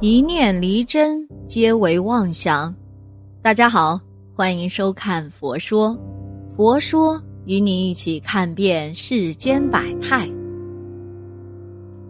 [0.00, 2.72] 一念离真，皆为妄想。
[3.42, 4.00] 大家好，
[4.32, 5.90] 欢迎收看《佛说》，
[6.56, 10.30] 佛说与你一起看遍世间百态。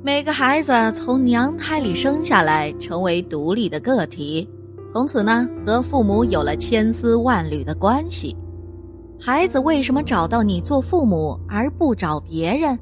[0.03, 4.46] 每个孩子从娘胎里生下来，成为独立的个体，
[4.93, 8.36] 从此呢，和父母有了千丝万缕的关系。
[9.18, 12.79] 孩子为什么找到你做父母而不找别人？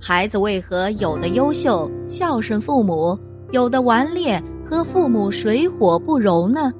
[0.00, 3.16] 孩子为何有的优秀，孝顺父母？
[3.52, 6.72] 有的顽劣和父母水火不容呢。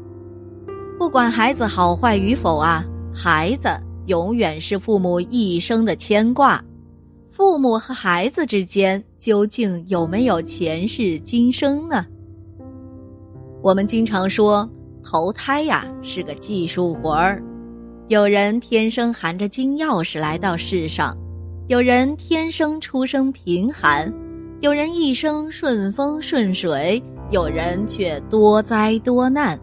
[0.98, 3.68] 不管孩子好坏与否啊，孩子
[4.06, 6.62] 永远是父母一生的牵挂。
[7.30, 12.04] 父母和孩子之间究竟有没有前世今生呢？
[13.62, 14.68] 我们经常说
[15.02, 17.42] 投胎呀是个技术活儿，
[18.08, 21.16] 有人天生含着金钥匙来到世上，
[21.68, 24.12] 有人天生出生贫寒。
[24.60, 29.58] 有人一生顺风顺水，有人却多灾多难。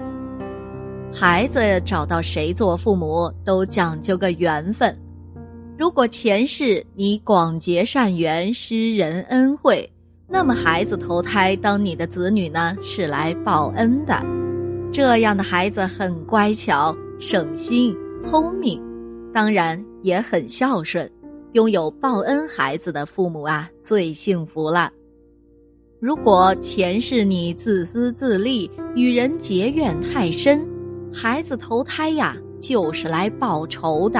[1.13, 4.97] 孩子找到谁做父母，都讲究个缘分。
[5.77, 9.87] 如果前世你广结善缘，施人恩惠，
[10.27, 14.19] 那么孩子投胎当你的子女呢，是来报恩的。
[14.91, 18.81] 这样的孩子很乖巧、省心、聪明，
[19.31, 21.07] 当然也很孝顺。
[21.57, 24.91] 拥有报恩孩子的父母啊，最幸福了。
[25.99, 30.63] 如果前世你自私自利，与人结怨太深，
[31.11, 34.19] 孩子投胎呀，就是来报仇的。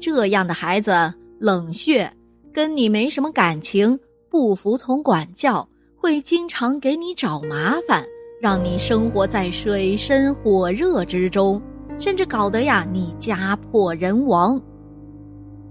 [0.00, 0.90] 这样的孩子
[1.38, 2.10] 冷血，
[2.50, 5.68] 跟你没什么感情，不服从管教，
[5.98, 8.02] 会经常给你找麻烦，
[8.40, 11.60] 让你生活在水深火热之中，
[11.98, 14.58] 甚至搞得呀你家破人亡。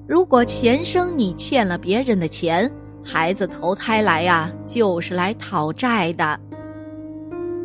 [0.08, 2.72] 如果前生你欠了别人的钱，
[3.03, 6.39] 孩子投胎来呀，就是来讨债的。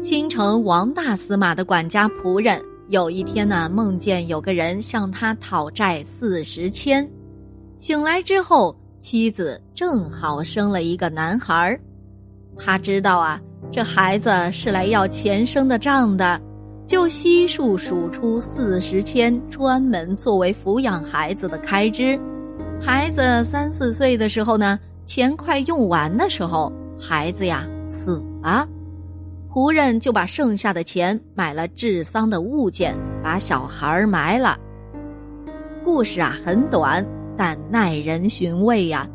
[0.00, 7.08] 新城王大司马的管家仆人有一天呢，梦见有个人向他讨债四十千。
[7.78, 11.80] 醒来之后，妻子正好生了一个男孩儿。
[12.58, 16.40] 他知道啊，这孩子是来要前生的账的，
[16.88, 22.18] 就悉数数出四十千，专门作为抚养孩子的开支。
[22.84, 28.66] 孩子三四岁的时候呢，钱快用完的时候，孩子呀死了，
[29.48, 34.58] 仆人就把剩下的钱买了治丧的物件，把小孩埋了。
[35.84, 37.06] 故事啊很短，
[37.36, 39.08] 但耐人寻味呀。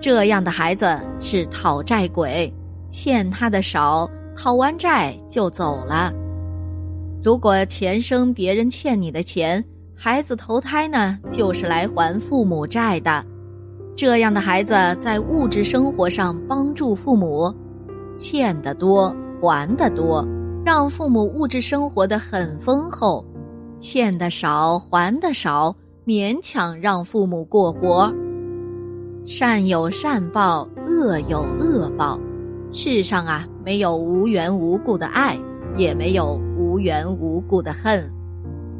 [0.00, 2.52] 这样的孩子是讨债鬼，
[2.88, 6.12] 欠他的少，讨完债就走了。
[7.22, 9.64] 如果前生别人欠你的钱，
[10.00, 13.24] 孩子投胎呢，就是来还父母债的。
[13.96, 17.52] 这样的孩子在物质生活上帮助父母，
[18.16, 20.24] 欠的多还的多，
[20.64, 23.24] 让父母物质生活的很丰厚；
[23.80, 25.74] 欠的少还的少，
[26.06, 28.14] 勉强让父母过活。
[29.26, 32.20] 善有善报，恶有恶报。
[32.72, 35.36] 世上啊，没有无缘无故的爱，
[35.76, 38.08] 也没有无缘无故的恨。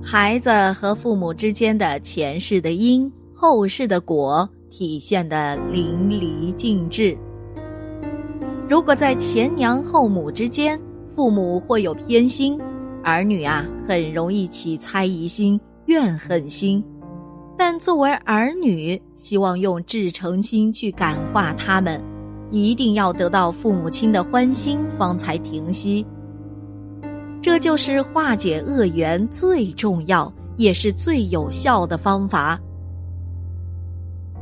[0.03, 7.17] 孩子和父母之间的前世的因，后世的果，体现的淋漓尽致。
[8.69, 10.81] 如果在前娘后母之间，
[11.15, 12.59] 父母或有偏心，
[13.03, 16.83] 儿女啊很容易起猜疑心、怨恨心。
[17.57, 22.01] 但作为儿女，希望用至诚心去感化他们，
[22.51, 26.07] 一定要得到父母亲的欢心，方才停息。
[27.49, 32.61] 这就是化解恶缘最重要也是最有效的方法。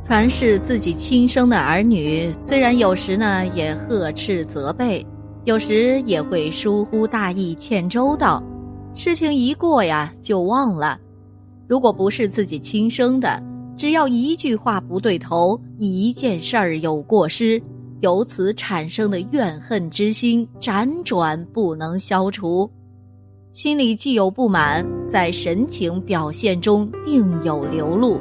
[0.03, 5.07] 凡是自己亲生的儿女，虽然有时呢也呵斥责备，
[5.45, 8.43] 有时也会疏忽大意欠周到，
[8.93, 10.99] 事情一过呀就忘了。
[11.65, 13.41] 如果不是自己亲生的，
[13.77, 17.59] 只要一句话不对头，一件事儿有过失，
[18.01, 22.69] 由此产生的怨恨之心辗转不能消除。
[23.57, 28.19] 心里既有不满，在神情表现中定有流露，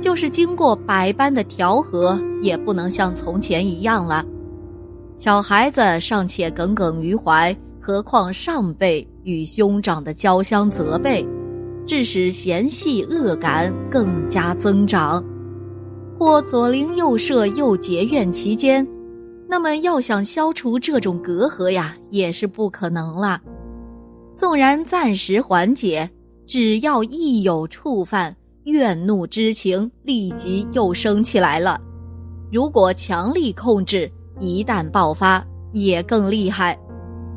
[0.00, 4.24] 就是经过百般的调和，也不能像从前一样了。
[5.16, 11.26] 小孩子尚且耿耿于怀，何况上辈与兄长的交相责备，
[11.84, 15.20] 致使嫌隙恶感更加增长，
[16.16, 18.86] 或左邻右舍又结怨其间，
[19.48, 23.40] 那么要想消除这种隔阂呀，也是不可能了。
[24.40, 26.08] 纵然暂时缓解，
[26.46, 28.34] 只要一有触犯，
[28.64, 31.78] 怨怒之情立即又升起来了。
[32.50, 36.74] 如果强力控制，一旦爆发，也更厉害。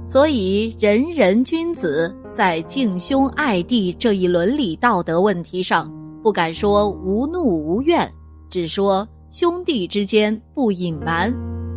[0.07, 5.91] 所以，人人君子在敬兄爱弟这一伦理道德问题上，
[6.23, 8.09] 不敢说无怒无怨，
[8.49, 11.35] 只说兄弟之间不隐瞒，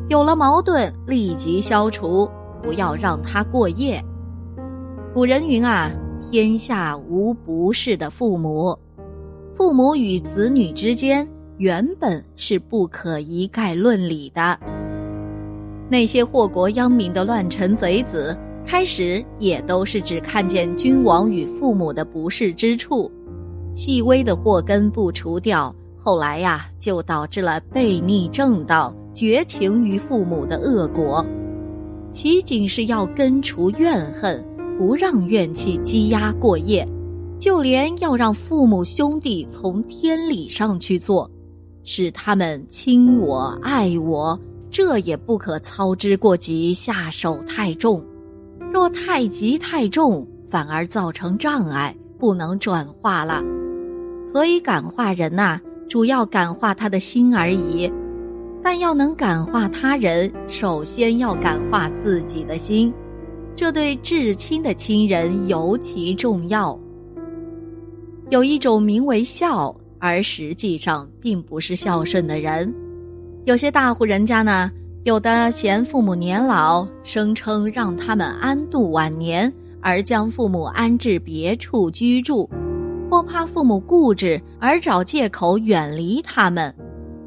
[0.09, 2.31] 有了矛盾立即消除，
[2.63, 4.01] 不要让他过夜。
[5.17, 5.91] 古人云啊，
[6.31, 8.79] 天下无不是的父母，
[9.55, 11.27] 父母与子女之间
[11.57, 14.61] 原本是不可一概论理的。
[15.89, 23.11] 那些祸国殃民的乱臣贼子，开始也都是只看见君王与父母的不是之处，
[23.73, 31.25] 细微的祸根不除掉，后来呀，就导致了背逆正道、绝情于父母的恶果。
[32.11, 34.45] 其仅是要根除怨恨，
[34.79, 36.87] 不让怨气积压过夜，
[37.39, 41.31] 就连要让父母兄弟从天理上去做，
[41.83, 44.39] 使他们亲我爱我。
[44.71, 48.05] 这也不可操之过急，下手太重。
[48.71, 53.43] 若太急太重，反而造成障碍，不能转化了。
[54.27, 55.59] 所以感化人呐，
[55.89, 57.91] 主要感化他的心而已。
[58.63, 62.93] 但要能感化他人，首先要感化自己的心，
[63.57, 66.79] 这对至亲的亲人尤其重要。
[68.29, 72.73] 有一种名为孝，而实际上并不是孝顺的人。
[73.47, 74.71] 有些大户人家呢，
[75.05, 79.51] 有的嫌父母年老，声称让他们安度晚年，
[79.81, 82.47] 而将父母安置别处居住；
[83.11, 86.71] 或怕父母固执，而找借口远离他们；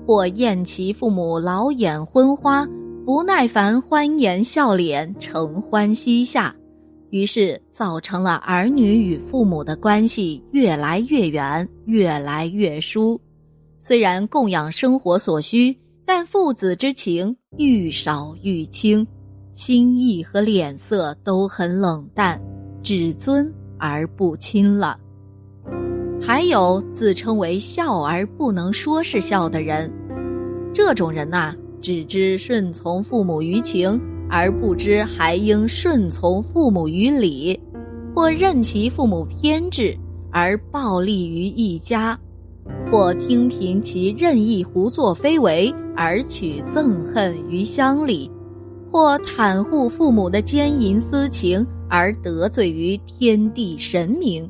[0.05, 2.67] 或厌其父母老眼昏花，
[3.09, 6.55] 不耐烦欢颜笑脸，承欢膝下，
[7.09, 13.19] 于是造成了儿女与父母的关系越来越远，越来越疏。
[13.79, 15.75] 虽然供养生活所需。
[16.05, 19.05] 但父子之情愈少愈轻，
[19.53, 22.39] 心意和脸色都很冷淡，
[22.83, 24.99] 只尊而不亲了。
[26.21, 29.91] 还有自称为孝而不能说是孝的人，
[30.71, 33.99] 这种人呐，只知顺从父母于情，
[34.29, 37.59] 而不知还应顺从父母于理；
[38.15, 39.97] 或任其父母偏执
[40.31, 42.19] 而暴戾于一家，
[42.91, 45.73] 或听凭其任意胡作非为。
[46.01, 48.31] 而取憎恨于乡里，
[48.89, 54.49] 或袒护父母的奸淫私情，而得罪于天地神明。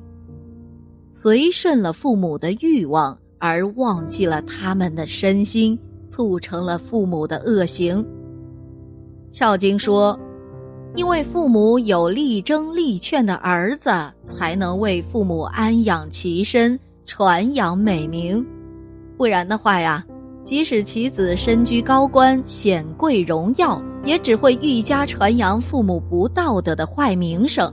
[1.11, 5.75] 随顺了父母的欲望，而忘记了他们的身心，
[6.09, 8.03] 促成了父母的恶行。
[9.31, 10.19] 《孝经》说
[10.97, 13.91] ：“因为父母有力争力劝的儿子，
[14.25, 18.45] 才能为父母安养其身，传扬美名。
[19.15, 20.03] 不然的话呀。”
[20.45, 27.71] 即使其子身居高官、显贵荣耀，也只会愈加传扬父母不道德的坏名声，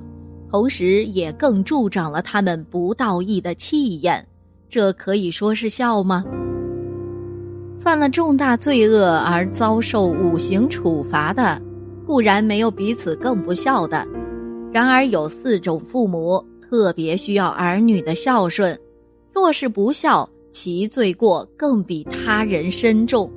[0.50, 4.22] 同时也更助长了他们不道义的气焰。
[4.68, 6.22] 这可以说是孝吗？
[7.78, 11.60] 犯了重大罪恶而遭受五刑处罚的，
[12.06, 14.06] 固然没有比此更不孝的。
[14.72, 18.78] 然而有四种父母特别需要儿女的孝顺，
[19.32, 20.28] 若是不孝。
[20.52, 23.30] 其罪过更比他人深重。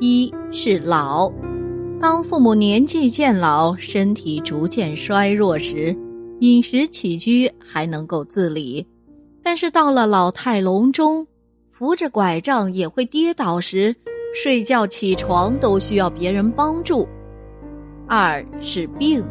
[0.00, 1.32] 一是老，
[1.98, 5.96] 当父母年纪渐老，身体逐渐衰弱时，
[6.40, 8.84] 饮食起居还能够自理；
[9.42, 11.26] 但是到了老态龙钟，
[11.80, 13.96] 扶着拐杖也会跌倒时，
[14.34, 17.08] 睡觉起床都需要别人帮助。
[18.06, 19.24] 二是病，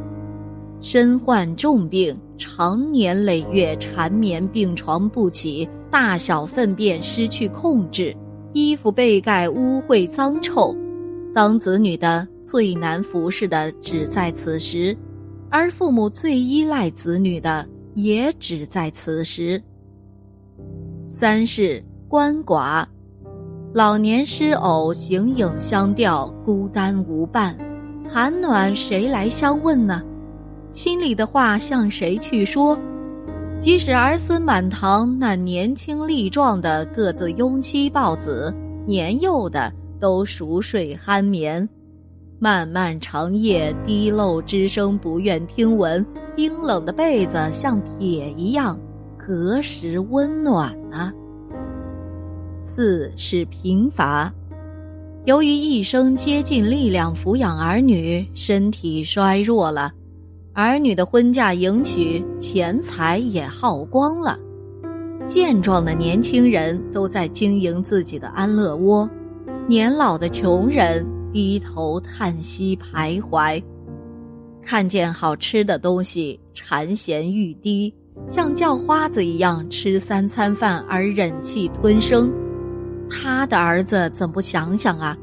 [0.82, 5.70] 身患重病，常年累月缠绵病床不起。
[5.92, 8.18] 大小粪便失去控制，
[8.54, 10.76] 衣服被盖污秽脏臭，
[11.36, 14.98] 当子女的最难服侍的只在此时，
[15.52, 17.64] 而父母最依赖子女的
[17.94, 19.62] 也只在此时。
[21.08, 22.84] 三是鳏寡，
[23.72, 27.56] 老年失偶，形影相吊，孤单无伴，
[28.08, 30.02] 寒暖谁来相问呢？
[30.72, 32.76] 心里的话向谁去说？
[33.60, 38.52] 即使儿孙满堂，那年轻力壮的各自拥妻抱子，
[38.88, 41.70] 年幼的都熟睡酣眠。
[42.40, 46.04] 漫漫长夜，滴漏之声不愿听闻。
[46.36, 48.80] 冰冷的被子像铁一样，
[49.16, 51.14] 何时温暖呢？
[52.64, 54.32] 四是贫乏，
[55.26, 59.92] 由于一生竭尽力量抚养儿女，身体衰弱了。
[60.54, 64.38] 儿女的婚嫁迎娶，钱财也耗光了。
[65.26, 69.10] 健壮的年轻人都在经营自己的安乐窝，
[69.68, 73.62] 年老的穷人低头叹息徘徊。
[74.62, 77.94] 看见好吃的东西馋涎欲滴，
[78.30, 82.32] 像叫花子一样吃三餐饭而忍气吞声。
[83.10, 85.18] 他的儿子怎不想想啊？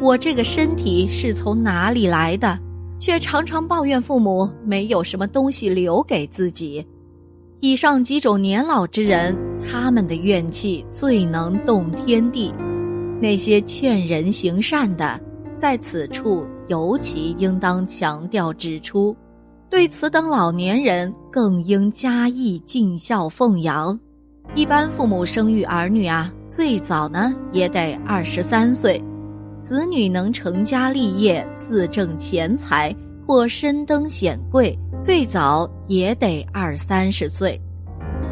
[0.00, 2.58] 我这个身体是从哪里来的？
[3.00, 6.84] 却常常抱怨父母没有什么东西留给自己。
[7.60, 12.52] 以上几种年老之人，他们的怨气最能动天地。
[13.20, 15.20] 那些劝人行善的，
[15.56, 19.16] 在此处尤其应当强调指出，
[19.68, 23.98] 对此等老年人更应加以尽孝奉养。
[24.54, 29.02] 一般父母生育儿女啊，最早呢也得二十三岁。
[29.62, 32.94] 子女能成家立业、自挣钱财
[33.26, 37.60] 或身登显贵，最早也得二三十岁；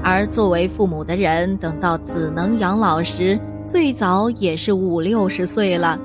[0.02, 6.00] 而作为父母的人，等到子能养老时，最早也是五六十岁了。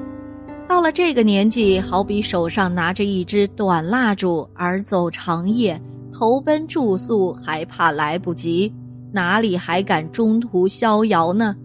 [0.68, 5.80] 到了这个年纪，好比手上拿着一支短蜡烛而走长夜，
[6.12, 8.74] 投奔住宿还怕来不及，
[9.14, 11.56] 哪里还敢中途逍遥呢？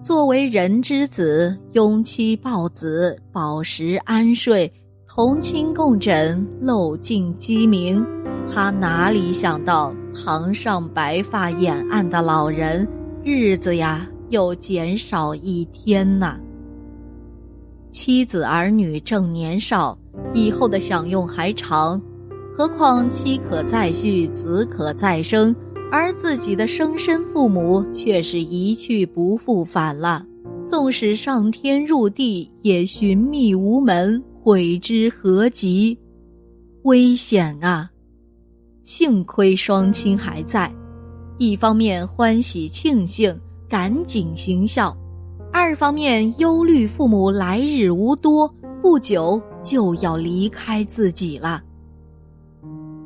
[0.00, 4.72] 作为人之子，拥妻抱子，饱食安睡，
[5.08, 8.06] 同亲共枕，漏尽鸡鸣。
[8.48, 12.86] 他哪里想到堂上白发眼暗的老人，
[13.24, 16.38] 日子呀又减少一天呐。
[17.90, 19.98] 妻子儿女正年少，
[20.32, 22.00] 以后的享用还长，
[22.56, 25.54] 何况妻可再续，子可再生。
[25.90, 30.24] 而自己的生身父母却是一去不复返了，
[30.66, 35.98] 纵使上天入地，也寻觅无门，悔之何及？
[36.82, 37.90] 危险啊！
[38.84, 40.70] 幸亏双亲还在，
[41.38, 43.34] 一方面欢喜庆幸，
[43.68, 44.94] 赶紧行孝；
[45.50, 48.46] 二方面忧虑父母来日无多，
[48.82, 51.62] 不久就要离开自己了。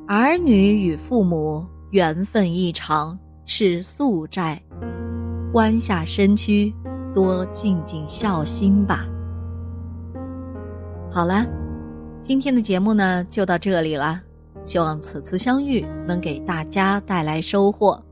[0.08, 1.64] 儿女与父母。
[1.92, 4.58] 缘分一场是宿债，
[5.52, 6.72] 弯下身躯，
[7.12, 9.06] 多尽尽孝心吧。
[11.11, 11.46] 好了，
[12.22, 14.22] 今天的节目呢就到这里了。
[14.64, 18.02] 希望此次相遇能给大家带来收获。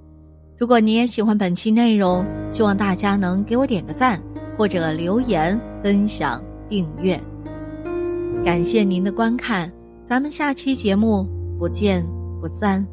[0.59, 4.23] 如果你也喜欢本期内容，希望大家能给我点个赞，
[4.59, 7.19] 或者留言、分享、订阅。
[8.45, 9.73] 感谢您的观看，
[10.05, 11.27] 咱们下期节目
[11.59, 12.07] 不见
[12.43, 12.87] 不散。